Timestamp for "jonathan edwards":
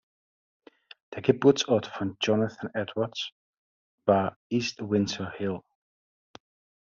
2.21-3.33